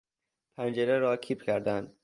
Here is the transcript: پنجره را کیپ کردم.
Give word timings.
پنجره 0.57 0.99
را 0.99 1.17
کیپ 1.17 1.41
کردم. 1.43 1.93